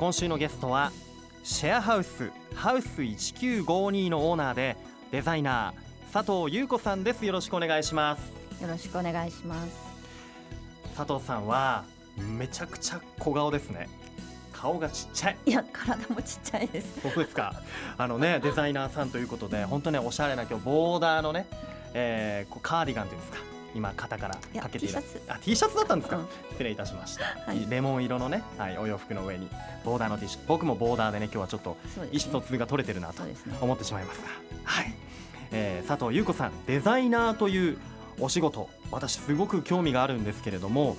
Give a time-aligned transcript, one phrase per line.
[0.00, 0.92] 今週のゲストは
[1.42, 4.78] シェアハウスハウス1952のオーナーで
[5.10, 7.26] デザイナー佐藤優子さんです。
[7.26, 8.62] よろしくお願いします。
[8.62, 9.76] よろしくお願いします。
[10.96, 11.84] 佐藤さんは
[12.16, 13.90] めちゃくちゃ小顔ですね。
[14.54, 15.36] 顔がちっちゃい。
[15.44, 17.02] いや体もちっちゃいです。
[17.02, 17.60] そうですか。
[17.98, 21.46] あのね デザイナーさんということで本当ねおしゃれな今日ボーダーのね、
[21.92, 25.22] えー、こうカーディガンというんですか今肩からかけている T シャツ。
[25.28, 26.26] あ T シャツだったんですか、うん。
[26.50, 27.66] 失礼いたしました、はい。
[27.68, 29.48] レモン色のね、はい、お洋服の上に。
[29.84, 31.76] ボーダーの T シャツ僕もボーダーでね今日はちょっと
[32.12, 33.22] 意思疎通が取れてるなと
[33.60, 34.28] 思ってしまいますが、
[34.64, 34.94] はい。
[35.52, 37.78] えー佐藤優子さんデザイナーという
[38.18, 38.68] お仕事。
[38.90, 40.96] 私すごく興味があるんですけれども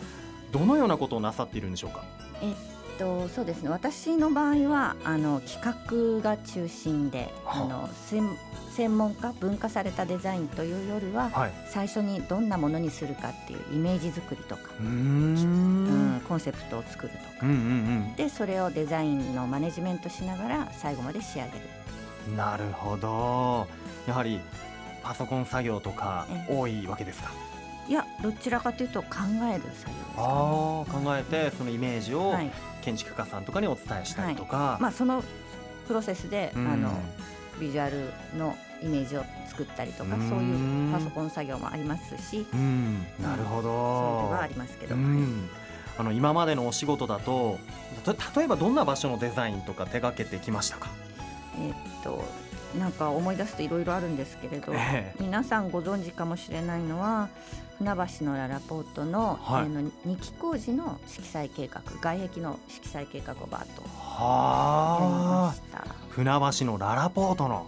[0.51, 2.03] どのようなことをなさっているんでしょうか？
[2.41, 2.55] えっ
[2.91, 3.69] とそうですね。
[3.69, 7.63] 私の場合はあの企画が中心で、はあ。
[7.63, 8.37] あの専
[8.75, 11.51] 専門家分化されたデザインというよりは、はい。
[11.67, 14.89] 最初にどんなものにするかっていうイメージ作りとか、うーん。
[14.89, 21.59] うんコンセプトを作るとか、うんうんでそれをデザインのマネジメントしながら最後まで仕上げる。
[22.29, 23.67] うんなるほど。
[24.07, 24.39] やはり
[25.03, 26.45] パソコン作業とかえ。
[26.49, 27.31] 多いわけですか？
[27.87, 29.07] いやどちらかというと考
[29.53, 29.95] える作業ですかね。
[30.17, 32.51] あー考えてそのイメージをはい。
[32.81, 35.23] 建築家さんとかにお伝えしたりとか、まあ、その
[35.87, 36.67] プロセスで、うん。
[36.67, 36.91] あの
[37.59, 40.29] ビジュアルのイメージを作ったりとかうん。
[40.29, 42.45] そういうパソコン作業もありますし。
[42.53, 43.05] うん。
[43.21, 45.49] なるほそういうどのはありますけど、うん。
[45.97, 47.59] あの今までのお仕事だと
[48.03, 50.89] た例えばどんな場所のデザインとか手掛けてきましたか、
[51.59, 52.23] えーっと
[52.79, 55.15] なんか思い出すといろいろあるんですけれど、ええ。
[55.19, 57.27] 皆さんご存知かもしれないのは
[57.81, 59.65] 船橋のララポートの,、はい。
[59.65, 65.85] えーの二期工事の色彩計画外壁の色彩計画をバーッとやりまはあした。
[66.09, 67.67] 船橋のララポートの。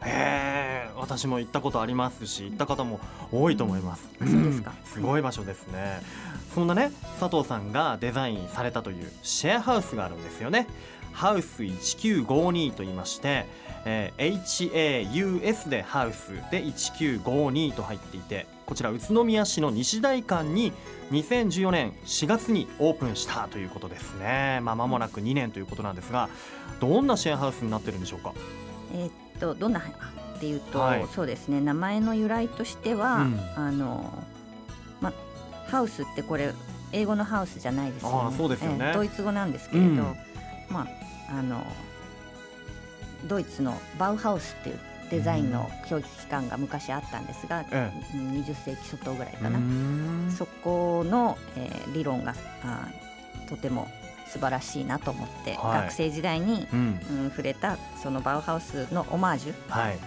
[0.00, 0.10] はい。
[0.10, 3.00] へえ私も行ったことありますし行った方も
[3.32, 4.28] 多いと思います、うん。
[4.28, 4.70] そうですか。
[4.72, 4.74] ん。
[4.84, 6.02] すごい場所ですね。
[6.54, 10.66] そんなね佐藤さんがデザインされたというシェアハウスがあるんですよね。
[11.12, 13.46] ハウス1952と言いまして、
[13.86, 14.42] えー
[15.10, 20.72] HAUS でハウスで1952と入っていてこちら宇都宮市の西代館に
[21.12, 24.60] 2014年4月にオープンしたということですね。
[24.62, 26.28] まあ間もなく2年ということなんですが
[26.80, 28.32] どんなシェアハウスになってるんでしょうか？
[28.94, 29.82] えーっとどんなあ
[30.36, 31.06] っていうと、はい。
[31.14, 31.60] そうですね。
[31.60, 33.40] 名前の由来としては、うん。
[33.56, 34.10] あの
[35.00, 35.12] ま
[35.68, 36.52] ハウスってこれ
[36.92, 38.36] 英語のハウスじゃないですよね。
[38.36, 38.78] そうですよね。
[38.80, 39.98] えードイツ語なんですけれど、うん。
[40.70, 40.86] ま
[41.28, 41.62] ああの
[43.26, 44.78] ドイツのバウハウスっていう
[45.10, 49.58] デザインの教育機関が昔あったんですが、えうん20世紀初頭ぐらいえかな、
[50.30, 53.88] そこの、えー理論があーとても
[54.26, 55.80] 素晴らしいなと思って、はい。
[55.82, 57.00] 学生時代に、うん。
[57.10, 59.54] うん、触れたそのバウハウスのオマージュ。
[59.68, 59.98] はい。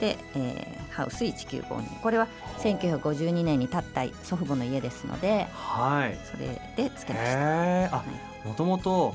[0.00, 2.26] で、えーハウス1952これは
[2.58, 6.18] 1952年に建った祖父母の家ですのではい。
[6.28, 8.48] それでつけました。
[8.48, 9.14] もともと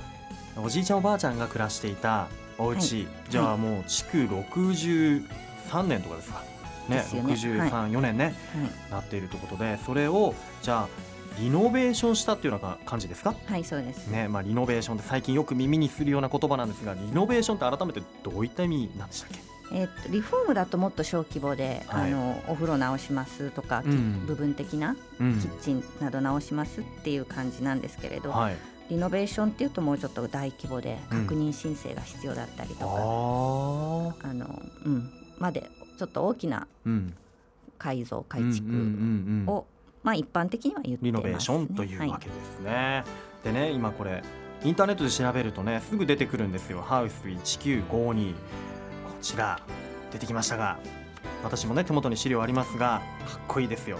[0.55, 2.27] おじいちゃんおばあちゃんが暮らしていた
[2.57, 5.23] お家、じゃあもう築63
[5.87, 6.41] 年とかですか。
[6.89, 7.03] ねね。
[7.13, 8.33] 63、4年ねはい。
[8.91, 10.87] なっているということでそれをじゃあ
[11.39, 13.33] リノベーションしたっていうような感じですか？
[13.47, 14.07] はい、そうです。
[14.07, 19.39] ねまあリノベーションって最近よく耳にするような言葉なんですがリノベーションって改めてどういった意味なんでしたっけ？
[19.71, 22.11] えーっとリフォームだともっと小規模で、はい。
[22.11, 24.25] あのお風呂直しますとか、きうん。
[24.27, 25.39] 部分的なうん。
[25.39, 28.57] キッチンなど直しますっていう感じなんですけれど、はい
[28.93, 35.09] リノベーションっていうともうちょっと大規模でうん確認申請が必要だったりとか、あああのうん。
[35.39, 35.67] まで
[35.97, 37.15] ちょっと大きなうん。
[37.79, 39.53] 改造改築うんうんうんうん。
[39.53, 39.65] を、
[40.03, 41.23] まあ一般的には言ってます、ね。
[41.23, 43.03] リノベーションというわはけですね。
[43.43, 44.21] でね今これ
[44.63, 46.81] インターネットで調べるとねすぐ出てくるんですよ。
[46.83, 48.37] ハウス1952こ
[49.23, 49.59] ちら
[50.11, 50.77] 出てきましたが
[51.43, 53.97] 私もね手元に資料ありますがかっこいいですよ。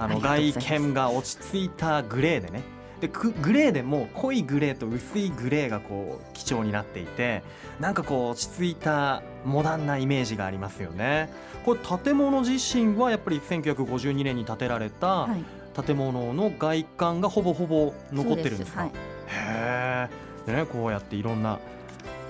[0.00, 7.42] あの外見が落ち着いたグレーでねでくグレーでも濃いグレーと薄いグレーがこう基調になっていて
[7.80, 11.28] なんかこう落ち着いたモダンなイメージがありますよね。
[11.64, 15.84] これ建物自身はやっぱり1952年に建てられた、はい。
[15.84, 18.82] 建物の外観がほぼほぼ残ってるんですか？
[18.82, 18.92] そうへ
[19.26, 20.08] え、
[20.46, 21.58] でね、こうやっていろんな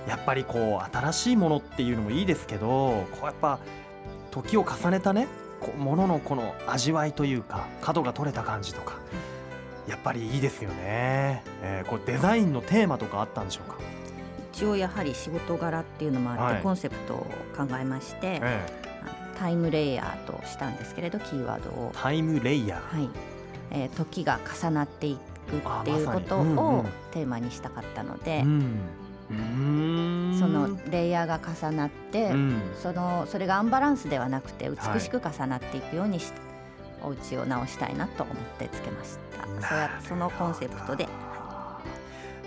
[0.07, 3.59] やっぱりこう新しいものっていうのもいいですけどこうやっぱ
[4.31, 5.27] 時を重ねたね
[5.59, 8.97] こうもののこの味わいというか角が取れた感じとか
[9.87, 13.77] やっぱりいいですよね、えー、これデザインのテーマとかあったんでしょうか、
[14.53, 16.61] 一応やはり仕事柄っていうのもあって、はい。
[16.61, 17.27] コンセプトを
[17.57, 18.65] 考えまして、え
[19.37, 21.91] タイムレイヤーとしたんですけれどキーワードを。
[21.93, 22.97] え、タイムレイヤー。
[22.97, 23.09] はい。
[23.71, 25.17] えー時が重なってい
[25.49, 28.43] くっていうことをテーマにしたかったので、
[30.39, 32.61] そのレイヤーが重なって、うん。
[32.81, 36.52] そのそれがアンバランスではなくて美しく重なっていくようにして、
[37.03, 39.17] お家を直したいなと思ってつけまし
[39.61, 39.67] た。
[39.67, 41.07] そうやそのコンセプトで、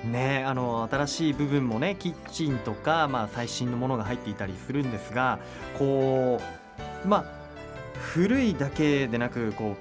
[0.05, 5.39] ねあの新しい部分もねキッチンとか、まあ、最新のものが入っていたりするんですが
[5.79, 6.41] こ
[7.05, 7.25] うまあ
[7.95, 9.77] 古いだけでなくこ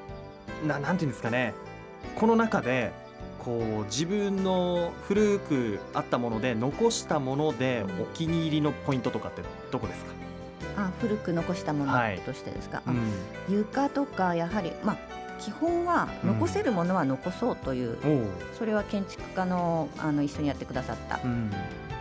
[0.64, 1.54] うななんていうんですかね。
[2.16, 2.92] この中で
[3.44, 10.12] こう自分の古くあったもので残したものでお気に入りのポイントとかってどこですか、
[10.78, 12.20] あ古く残したものはい。
[12.20, 13.56] としてですか、あうん。
[13.58, 14.98] 床とかやはりまあ
[15.40, 18.28] 基本は残せるものは残そうという、おう。
[18.58, 21.52] それは建築家のあの一緒にやってくださったうん。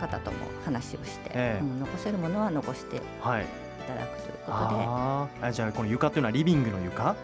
[0.01, 1.65] 方とも話をして、ええ。
[1.65, 3.47] うん残せるものは残していはい、
[3.87, 4.53] ただくということで。
[4.53, 5.47] あー。
[5.49, 7.15] あじゃあこの床というのはリビングの床？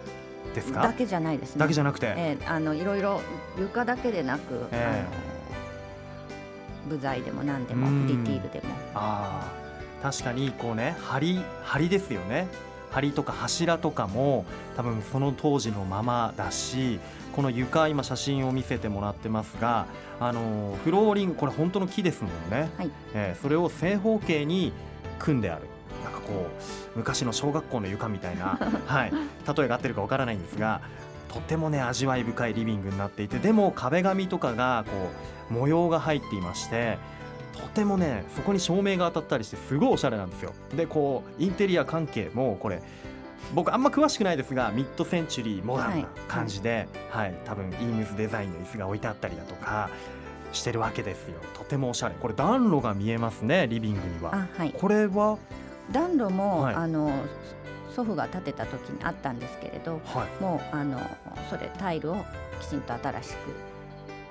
[0.55, 0.83] ですか？
[0.83, 1.61] だけじゃないですね。
[1.61, 3.21] だけじゃなくて、えーあのいろいろ
[3.59, 8.07] 床だけでなく、えあの部材でも何でもうん。
[8.07, 8.75] ディティールでも。
[8.95, 9.60] あー
[10.03, 12.49] 確かにこうね梁梁ですよね。
[12.93, 14.45] 梁とか柱とかも
[14.77, 16.99] 多分その当時のままだし
[17.37, 19.87] この床今写真を見せてもらってますが
[20.19, 22.91] あのフローリングこれ本当の木ですもんね、はい。
[23.15, 24.73] えーそれを正方形に
[25.19, 25.67] 組んである。
[26.03, 26.47] なんかこ
[26.95, 30.81] う昔の小学校の床みたいな、 はい、例えが合ってるかわからないんですが
[31.29, 35.11] とてもね味わい深いリビングになっていてでも壁紙とかがこ
[35.51, 36.99] う模様が入っていまして
[37.61, 40.53] とてもねそこに照明が当たったりしてすごいおしゃれなんですよ。
[40.77, 42.83] でこうインテリア関係もこれ
[43.55, 47.35] 僕あんま詳しくないですがミッドセンチュリーモダンな感じで、はい。
[47.45, 49.89] 多分イームズデザインの椅子が置いてあったりだとか
[50.53, 51.37] してるわけですよ。
[51.55, 52.15] とてもおしゃれ。
[52.15, 54.35] これ暖炉が見えますねリビングには。
[54.35, 54.73] あはい。
[54.73, 55.39] これは？
[55.91, 56.75] 暖炉も、はい。
[56.75, 57.11] あの
[57.97, 60.43] 祖父が建てた時にあったんですけれどはい。
[60.43, 61.01] もうあの
[61.49, 62.17] それタイルを
[62.61, 63.37] きちんと新しく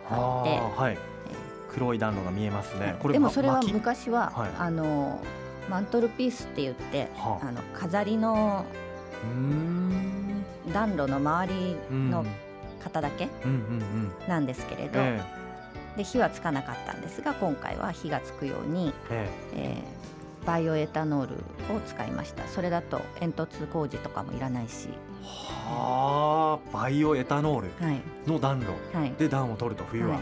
[0.10, 0.98] あ貼ってーはい
[1.74, 2.96] 黒い暖炉が見えますね。
[3.00, 4.52] これでもそれは昔は、はい。
[4.58, 5.20] あの
[5.70, 7.48] マントルピースって言って、はあ。
[7.48, 8.66] あの飾りの
[10.74, 12.12] 暖炉の周りうん。
[12.12, 12.26] の
[12.84, 13.28] 型だけ
[14.28, 15.22] なんですけれど、え
[15.98, 19.84] で火はつかなかったんですが今回は火がつくように、ええ。
[19.84, 20.00] えー
[20.46, 21.36] バイオエタノール
[21.76, 22.48] を使いました。
[22.48, 24.94] それだと煙突工事とかもいらないし、え
[25.68, 28.02] はあバイオエタノールはい。
[28.26, 30.20] の暖炉はい、で暖を取ると冬は、はい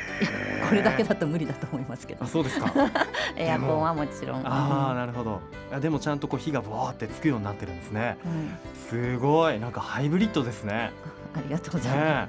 [0.68, 2.24] これだけだと無理だと思いますけど。
[2.24, 2.72] あそうですか。
[3.36, 4.46] エアコンはもちろん。
[4.46, 5.40] ああなるほど。
[5.72, 8.16] あでもちゃんとこう火がボワーってつくようになってるんですね。
[8.24, 8.56] うん。
[8.88, 9.58] すごい。
[9.60, 10.92] なんかハイブリッドですね。
[11.34, 12.28] ありがとうございまね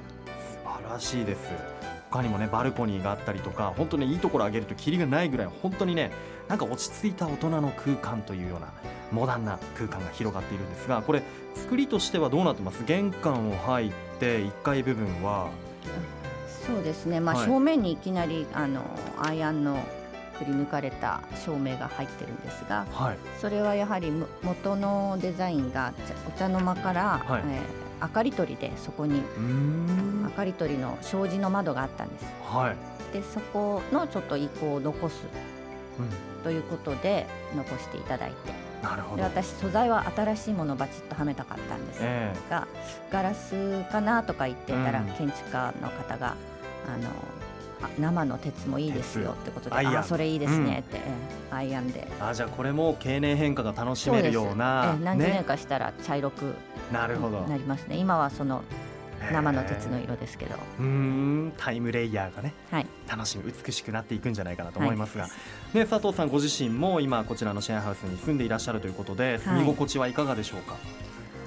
[0.52, 0.58] 素
[0.88, 1.52] 晴らしいです。
[2.10, 6.12] 他にもねバルコニーがあったりとか本当にいいところ上げるとキリがないぐらい本当にね
[6.48, 8.68] なんか落ち着いた大人の空間というような
[9.10, 11.24] モダンな空間が広がっているんですがこれ
[11.56, 12.84] 作りとしてはどうなってます？
[12.84, 15.48] 玄関を入って1階部分は。
[15.82, 15.88] す
[16.66, 17.20] そうですね。
[17.20, 17.46] まあ、はい。
[17.46, 18.82] 正面にいきなりあの
[19.20, 19.78] アイアンの
[20.38, 23.16] くり抜かれた照明が入ってるんですがはい。
[23.40, 27.42] それはやはりむ元のデザインが茶お茶の間から、はい。
[27.46, 30.22] えー明かり取りでそこにうーん。
[30.24, 32.26] 明かり取りの障子の窓があったんです。
[32.42, 35.22] はい、でそこのちょっと遺構を残す。
[35.98, 38.48] うん、ということで残していただいて。
[38.48, 38.52] で
[38.82, 39.22] なるほど。
[39.22, 42.66] 私素材は新しいものをバチッとはめたかったんですえが
[43.10, 45.06] ガラスかなとか言ってたら、うん。
[45.12, 46.34] 建築家の方が
[46.86, 47.10] あの
[47.82, 51.00] あ生の鉄もいいですよってことであそれいいですねって、え
[51.52, 52.06] えアイアンで。
[52.08, 56.54] えあじゃあこれも経年変化が楽しめるようなええ何十年ねかしたら茶色く
[56.92, 57.40] なるほど。
[57.42, 57.96] なりますね。
[57.96, 58.62] 今はその
[59.32, 62.86] 生の鉄のへ色ですけど、えうーんタイムレイヤーがねはい。
[63.08, 65.30] 楽しみ美しくなっていくんじゃないかなと思いますが、は
[65.74, 65.78] い。
[65.78, 70.76] ね、佐藤さんご自身も今こちらのシェアハウスに住んでいらっしゃるということで住み心地はいかがでしょうか、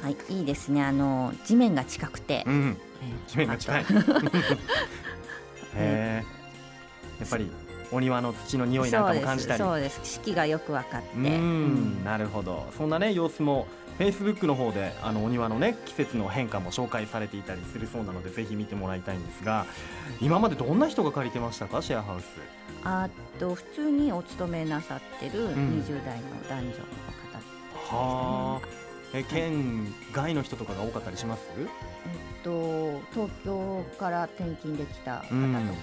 [0.01, 0.83] はい、いいですね。
[0.83, 2.77] あの地面が近くて、うん。
[3.01, 3.85] ええ地面が近い
[5.77, 6.25] へえ
[7.19, 7.49] やっぱり
[7.91, 9.63] お庭の土の匂いなんかも感じたり。
[9.63, 11.07] そうです四季がよく分かって。
[11.15, 12.03] うーん。
[12.03, 12.67] なるほど。
[12.77, 13.67] そんなね様子も
[13.97, 19.65] Facebook の方であのお庭のね季節の変化も紹介されていたりするそうなのでぜひ見てもらいたいんですが
[20.21, 21.81] 今までどんな人が借りてましたか？
[21.81, 22.25] シェアハウス。
[22.83, 25.81] あと普通にお勤めなさってるん。
[25.81, 31.43] 20代の男女の方、はあえ県外の人とかが多かったりします？
[31.57, 31.67] えっ
[32.43, 35.33] と東京から転勤できた方と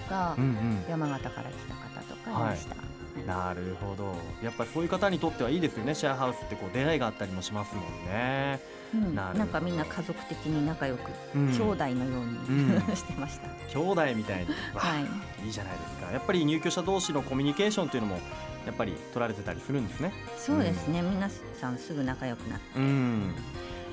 [0.08, 0.44] か、うん。
[0.44, 2.82] うん山形から来た方とかいました、は
[3.22, 3.26] い。
[3.26, 4.14] なるほど。
[4.42, 5.94] やっぱりそういう方にとってはいいですよね。
[5.94, 8.60] シェアハウスってこう出会いがあったりもしますもんね、
[8.94, 11.48] うん、ななんかみんな家族的に仲良く、うん。
[11.48, 12.96] 兄弟のように、うん。
[12.96, 13.48] してました。
[13.78, 15.00] 兄弟みたいに、は
[15.42, 15.46] い。
[15.46, 16.12] いいじゃないですか。
[16.12, 18.18] やっぱり入居者同士のコミュニケーションというのも
[18.66, 20.12] やっぱり取られてたりするんですね。
[20.36, 21.28] そうですね、皆
[21.60, 22.78] さんすぐ仲良くなって。
[22.78, 23.34] うん。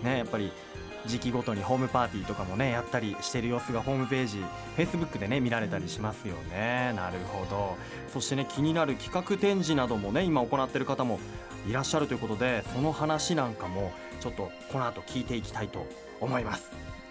[0.04, 0.51] ねやっぱり
[1.06, 4.44] 時期ごとにホームパーティーとかもねやったりしてる様子がホームページ
[4.78, 6.94] Facebook でね見られたりしますよね。
[6.96, 7.75] なるほど。
[8.13, 11.20] そしてね気になる企画展示などもね今行っている方も
[11.68, 15.88] いらっしゃるということでその話なんかもちょっとこの後聞いていきたいと
[16.20, 16.70] 思います。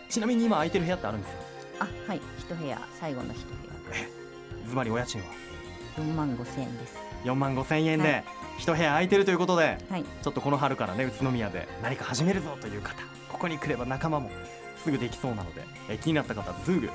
[0.09, 1.40] ちなみに今空いてる部屋ってあるんですか？
[1.81, 2.21] あはい。
[2.38, 2.81] 一部屋。
[3.00, 5.26] 最後の一部屋ズバリお家賃は？
[6.00, 6.97] 4万5千円です。
[7.25, 8.25] 4万5千円はで
[8.59, 10.04] 一部屋空いてるということで、はい。
[10.04, 12.95] ちょっとこの春からね宇都宮で何か始めるぞという方
[13.30, 14.30] ここに来れば仲間も
[14.83, 16.90] すぐできそうなので、えー気になった方ズーグ、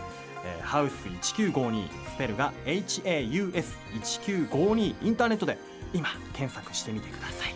[0.46, 0.94] えーハウス
[1.34, 5.58] 1952スペルが HAUS1952 インターネットで
[5.94, 7.56] 今検索してみてください。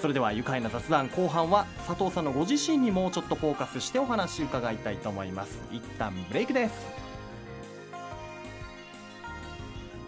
[0.00, 5.60] それでは愉快な雑談後半は佐藤さんのご自身にもうちょっとフォーカスしてお話伺いたいと思います。
[5.70, 6.74] 一旦ブレイクです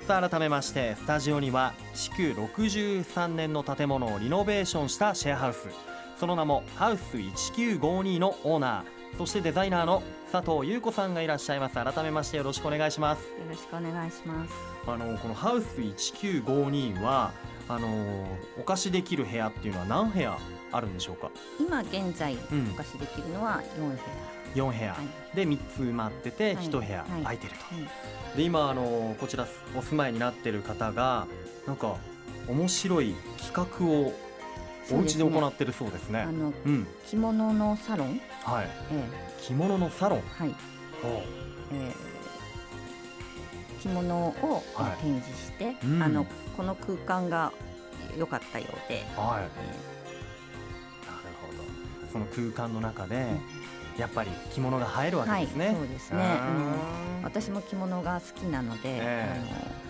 [0.07, 5.69] さあ改めましてスタジオには築63年の建物をリノベーションしたシェアハウス。
[6.19, 9.17] その名もハウス1952のオーナー。
[9.17, 11.75] そしてデザイナーの佐藤優子さんがいらっしゃいます。
[11.77, 13.23] 改めましてよろしくお願いします。
[13.23, 14.53] よろしくお願いします。
[14.87, 17.33] あのこのハウス1952は
[17.69, 17.89] あの
[18.59, 20.37] お貸しできる部屋っていうのは何部屋
[20.71, 21.31] あるんでしょうか？
[21.59, 22.71] 今現在うん。
[22.73, 23.99] お貸しできるのは4部屋、
[24.55, 24.99] 4部屋、は
[25.33, 25.37] い。
[25.37, 26.67] で3つ埋まっててはい。
[26.67, 27.23] 1部屋はい。
[27.23, 27.81] 空いてると、は
[28.35, 28.37] い。
[28.37, 29.47] で今あのこちら
[29.77, 31.27] お住まいになってる方が
[31.67, 31.97] なんか
[32.49, 34.13] 面白い企画を
[34.93, 36.21] お家で行ってるそうですね。
[36.21, 36.87] あのうん。
[37.07, 38.69] 着物のサロン、はい。
[38.93, 39.05] え
[39.41, 40.19] 着物のサロン？
[40.19, 40.55] えはい。
[41.73, 42.15] えー
[43.83, 45.03] 着物をはい。
[45.03, 46.03] 展示して、うん。
[46.03, 47.53] あのこの空間が
[48.19, 49.43] 良かったようで、はい。
[49.43, 49.73] なる
[51.43, 52.13] ほど。
[52.13, 53.27] その空間の中で
[53.99, 56.19] やっぱり着物が映えるわけですね、はいそうですね。
[56.21, 57.25] あー。
[57.25, 59.41] 私も着物が好きなので、ええ。
[59.41, 59.85] あの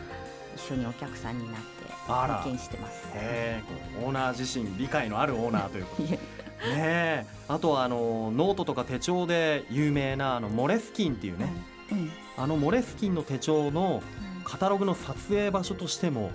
[0.56, 1.66] 一緒にお客さんになって
[2.08, 2.34] あら。
[2.36, 3.08] 拝見してます。
[3.14, 6.02] へーオーナー自身理解のあるオーナーということ。
[6.04, 6.10] いえ。
[6.12, 6.18] ね
[6.66, 7.26] え。
[7.48, 11.48] あとはあのノートとか手帳で有名なあのモレスキンっていうね、
[11.90, 12.12] うん。
[12.36, 14.02] あのモレスキンの手帳の
[14.44, 16.30] カタログの撮影場所としても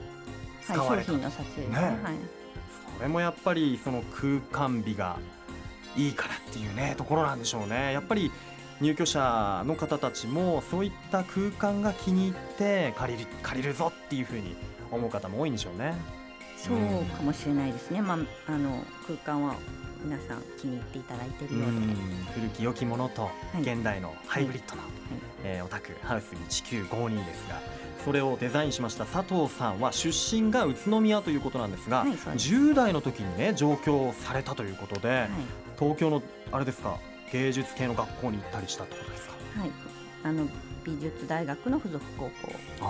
[0.63, 1.61] 使わはい、れた、商品の撮影。
[1.61, 1.81] ですね。
[1.81, 2.15] ねはい。
[2.97, 5.17] それもやっぱりその空間美が
[5.95, 7.93] いいからっていうねところなんでしょうね。
[7.93, 8.31] やっぱり
[8.81, 14.55] 入居者の方たちもそういった空間が気に入って借りる借りるぞっていうふうに
[14.91, 15.95] 思う方も多いんでしょうね。
[16.57, 18.01] そうかもしれないですね。
[18.01, 18.17] まあ
[18.47, 19.55] あの空間は
[20.01, 21.95] 皆さん気に入っていただいているようで、うん。
[22.33, 23.61] 古き良きものとい。
[23.61, 24.83] 現代のハイブリッドな、
[25.43, 27.61] えーお宅ハウス1952ですが
[28.05, 32.49] それをデザインしました佐藤さんは出身が宇都宮ということなんですが、はいそうです。
[32.53, 35.29] 10代の時にね上京されたということで、はい。
[35.77, 36.97] 東京のあれですか
[37.31, 39.33] 芸術系の学校に行ったりしたってことですか？
[39.59, 39.71] はい。
[40.23, 40.47] あの
[40.83, 42.31] 美術大学の付属高校。
[42.81, 42.85] あ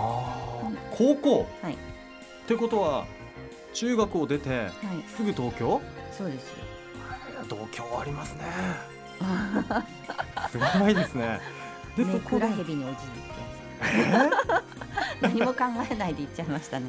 [0.64, 1.46] はい高校？
[1.62, 1.74] はい。
[1.74, 1.76] っ
[2.46, 3.04] てことは
[3.74, 4.70] 中学を出てはい。
[5.16, 5.80] すぐ東京？
[6.16, 6.52] そうです。
[7.48, 8.44] 同郷ありますね。
[10.50, 11.40] すごいですね。
[11.96, 14.89] でねそこでクラヘビにおじいってやつ。
[15.20, 16.86] 何も考えないで言っちゃいましたね。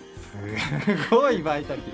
[0.85, 1.93] すごいバイタリティ。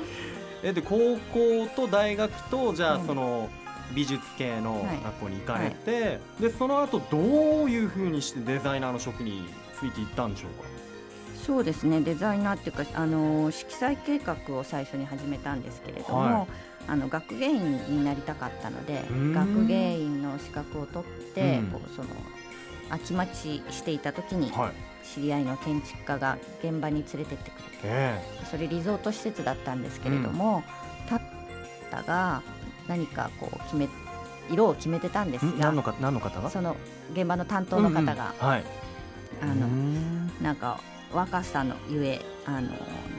[0.63, 3.49] えで高校と大学とじゃあうんその
[3.93, 4.99] 美術系のはい。
[5.03, 9.47] 学校に行かれて、でその後どういうふうにしてデザイナーの職に
[9.79, 10.67] ついていったんでしょうか？
[11.45, 12.01] そうですね。
[12.01, 16.47] デザイナーっていうかあの色彩計画を最初に始めたんですけれども、はい。
[16.89, 19.03] あの学芸員になりたかったので
[19.33, 21.67] 学芸員の資格を取って、うん。
[21.67, 22.09] こうその
[22.89, 24.71] 秋待ちしていた時にはい。
[25.07, 28.19] 知り合いの建築家が現場に連れてってくれてえ
[28.51, 30.63] それリゾート施設だったんですけれども、
[31.07, 31.21] タッ
[31.89, 32.41] タが
[32.89, 33.87] 何かこう決め
[34.51, 36.49] 色を決めてたんですが何のか何の方が？
[36.49, 36.75] その
[37.13, 38.47] 現場の担当の方が、うん。
[38.47, 38.63] うんはい。
[39.41, 40.27] あのん。
[40.41, 40.81] なんか
[41.13, 42.69] 若さのゆえあの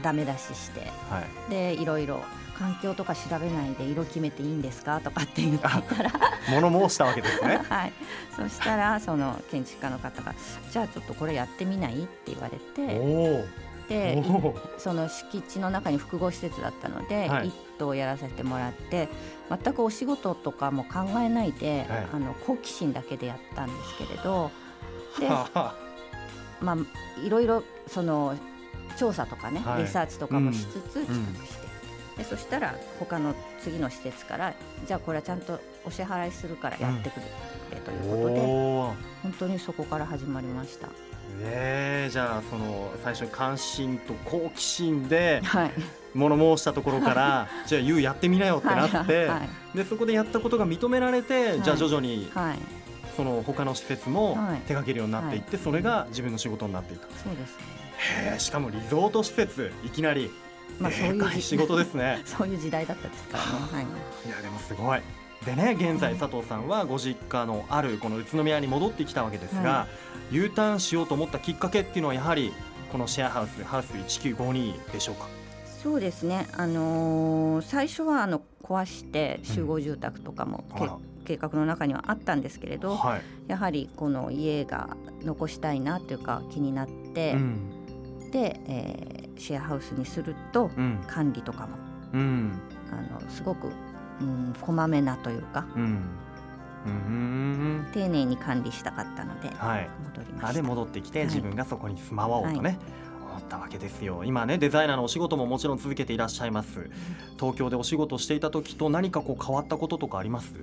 [0.03, 1.49] ダメ出ししてはい。
[1.49, 2.21] でいろいろ
[2.59, 5.83] 環境とか調べないで色決めていいんですかとかって言ったら。
[6.49, 7.61] 物申したわけですね。
[7.69, 7.93] はい、
[8.35, 10.35] そしたらその建築家の方が
[10.69, 14.23] 「じゃあちょっとこれやってみない?」って言われおておで
[14.77, 17.47] その敷地の中に複合施設だったので、はい。
[17.47, 19.07] 一棟やらせてもらって
[19.49, 22.07] 全くお仕事とかも考えないで、はい。
[22.13, 24.51] あの好奇心だけでやったんですけれど
[25.17, 25.29] で
[26.61, 26.77] まあ
[27.23, 28.35] いろいろその
[28.97, 29.83] 調査とかね、はい。
[29.83, 31.05] リサーチとかもしつつん。
[31.05, 31.68] 企画して、
[32.19, 34.53] でそしたら他の次の施設から
[34.85, 37.15] じゃあこれはちゃんとお支払いするからやってく
[37.71, 40.89] れ,、ということで本当にそこから始まりました。
[41.41, 45.71] えー、じゃあその最初に関心と好奇心で はい、
[46.13, 51.61] 物申したところからじゃあ YOU やってみなよってなって、はいでそこでやったことが認められて、はい。
[51.61, 52.57] じゃあ徐々にはい、
[53.15, 54.61] その他の施設もはい。
[54.61, 57.63] 手掛けるようになっていって、それが自分の仕事になっていたそうですね。
[58.31, 60.31] へえしかもリゾート施設いきなり
[60.79, 62.21] まあそういう仕事ですね。
[62.25, 63.49] そういう時代だったですからね。
[63.71, 64.27] はい。
[64.27, 65.01] いやでもすごい。
[65.45, 69.87] でね現在佐藤さんはご実家のあるこの宇都宮に戻ってきたわけですが、は
[70.31, 72.53] U ターンしようと思ったきっかけっていうのはやはり
[72.91, 75.27] このシェアハウスハウス1952でしょうか？
[75.81, 76.47] そうですね。
[76.57, 80.97] あのー最初はあの壊して集合住宅とかも、けあら。
[81.25, 87.59] 計画の中にはあったんですけれど、はい、やはりこの家が残したいなというか気になって、うん。
[88.31, 90.99] て、えーシェアハウスにするとうん。
[91.07, 91.69] 管理とかも
[92.13, 92.51] うん。
[92.91, 93.67] あのすごく、
[94.21, 96.03] うん、こまめなというかうん。
[96.85, 97.87] うん。
[97.93, 99.89] 丁寧に管理したかったのではい。
[100.05, 100.47] 戻りました。
[100.49, 101.27] あで戻ってきてはい。
[101.27, 102.77] 自分がそこに住まわおうとね、
[103.29, 104.23] 思ったわけですよ。
[104.23, 106.89] 今ねデザイナーのお仕事ももちろん続けていらっしゃいます。
[107.39, 110.53] 東京でお仕事していた時と何かこう変わったこととかあります？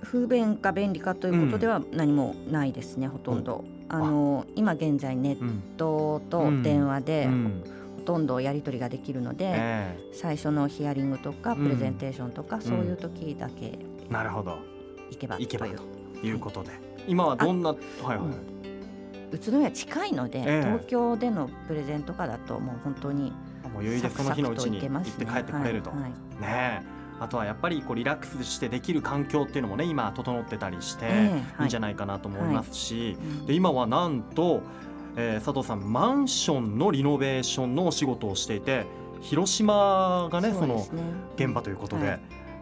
[0.00, 3.64] 不便か便利かということでは何もないですね、ほとんど。
[3.90, 5.62] あの今現在ネッうん。
[5.76, 7.62] トと電話でうん。
[7.64, 7.77] ほ
[8.08, 11.64] とんどやり取りができるので、え最初のヒアリングとかうん。
[11.64, 14.56] プレゼンテーションとか、そういう時だけえなるほど。
[15.10, 15.74] 行けばといけばと
[16.26, 16.38] いう。
[16.38, 16.70] ことで、
[17.06, 18.32] 今はどんなはいはい、うん。
[19.30, 20.62] 宇都宮近いので、ええ。
[20.62, 23.32] 東京でのプレゼンとかだともう本当にもう
[23.80, 26.10] 余裕でその日のうちに行って帰ってこれると、はいはい。
[26.10, 26.82] ねえ。
[27.20, 31.08] あとはやっぱりこうリラックスしてできる環境っていうのもね今整ってたりして、い。
[31.60, 33.44] いいんじゃないかなと思いますし、うん。
[33.44, 34.62] で今はなんと、
[35.20, 38.86] えー佐藤さんマンションのリノベーションのお仕事をしていて
[39.20, 41.02] 広島がねそのそうですね。
[41.36, 42.20] 現場ということで、はい。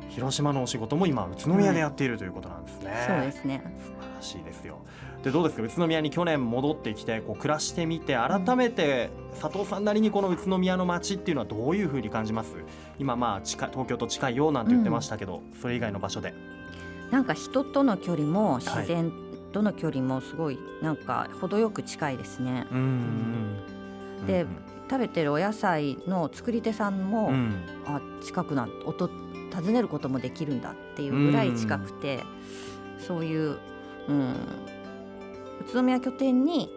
[0.09, 3.05] 広島のお仕事も今宇都宮でやっているということなんですね。
[3.07, 3.63] そうですね。
[3.85, 4.79] 素晴らしいですよ。
[5.23, 5.63] でどうですか？
[5.65, 12.55] 宇都宮に去年戻ってきてこう暮らしてみて改めて佐藤さんなりにこの宇都宮の街っていうのはどういうふうに感じます？
[12.99, 16.33] 今まあ近い東京と近いよなんて言ってましたけど、それ以外の場所で。
[17.11, 19.13] なんか人との距離も自然
[19.57, 22.67] との距離もすごいなんか程よく近いですね。
[22.71, 22.83] うんう
[24.23, 24.47] んで
[24.89, 27.55] 食べてるお野菜の作り手さんも、うん。
[27.87, 29.09] あ近くな音
[29.53, 32.23] 訪ねることもできるんだっていうぐらい近くて、
[32.99, 33.59] そういう、
[34.09, 34.33] うん、
[35.69, 36.71] 宇都宮拠点に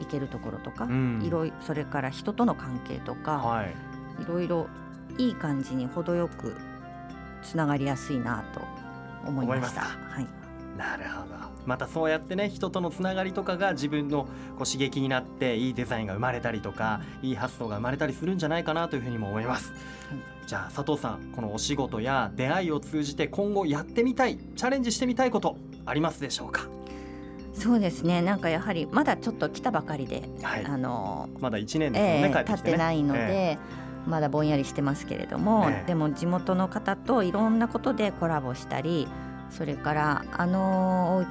[0.00, 1.22] 行けるところとか、うん。
[1.22, 3.74] いろいそれから人との関係とか、はい。
[4.20, 4.68] いろいろ
[5.18, 6.56] いい感じに程よく
[7.42, 8.60] つながりやすいなと
[9.26, 9.82] 思いました。
[9.82, 10.26] はい、
[10.76, 14.24] なるほどまたそうやってね人とのつながりとかが自分の
[14.58, 19.72] こう刺激になっていいデザインが生まれたりとかいい発想が生まれたりするんじゃないかなというふうにも思います、
[20.46, 25.56] じゃあ佐藤さんこのお仕事や出会いを通じて今後やってみたいチャレンジしてみたいこと
[25.86, 26.66] ありますでしょうか？
[27.54, 28.22] そうですね。
[28.22, 30.64] なんかやはりまだちょっと来たばかりで、はい。
[30.64, 33.58] あのまだ1年ですよね、ええ経帰ってないので、え。
[34.06, 35.86] まだぼんやりしてますけれども、ええ。
[35.86, 39.06] でも地元の方といろんなことでコラボしたり
[39.50, 41.26] それからあの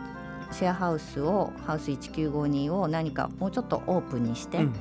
[0.52, 4.72] シェアハウスをハウス1952を何かもうちょっとオープンにして、えううん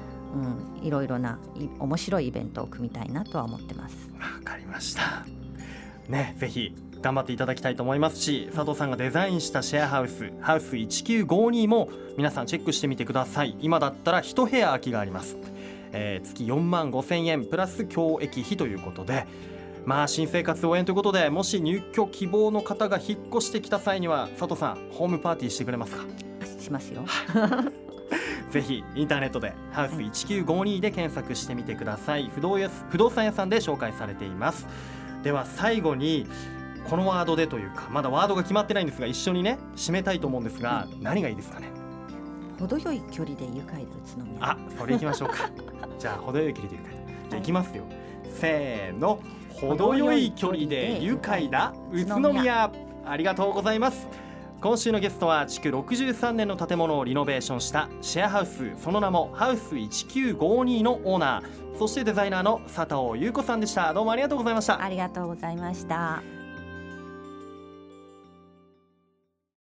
[0.83, 4.11] んいろいろない面白いイベントを組みたいなとは思ってます。
[4.19, 5.27] わかりました。
[6.09, 13.57] ねぜひ頑張っていただきたいと思いますし佐藤さんがデザインしたシェアハウスハウス1952も皆さんチェックしてみてください。
[13.61, 15.37] 今だったら1部屋空きがあります、
[15.93, 19.27] えー月4万5千円プラス教育費ということで
[19.85, 26.05] まあ新生活応援ということでもし入居希望の方が引っ越してきた際には佐藤さんホームパーティーしてくれますか？
[26.61, 27.03] しますよ。
[28.51, 32.31] ぜひインターネットでハウス1952で検索してみてください。
[32.35, 34.67] 不動や不動産屋さんで紹介されています。
[35.23, 36.27] では最後に
[36.89, 41.69] このワードでというかまだワードが決まってないんですが一緒にね締めたいと思うんですが何がいいですかね？
[42.59, 43.87] 程よい距離で愉快で宇
[44.19, 44.37] 都宮。
[44.41, 45.37] あそれ行きましょうか。
[45.99, 46.93] じゃあ程よい距離で愉快。
[46.95, 47.85] だじゃあ行きますよ、
[48.31, 49.21] せーの。
[49.61, 52.71] 程よい距離で愉快だ宇都宮。
[53.05, 54.09] ありがとうございます。
[54.61, 58.73] 今週のゲストは築63年の建物をリノベーションしたシェアハウス。
[58.77, 61.79] その名もハウス1952のオーナー。
[61.79, 63.93] そしてデザイナーの佐藤優子さんでした。
[63.95, 64.83] どうもありがとうございました。
[64.83, 66.23] ありがとうございました。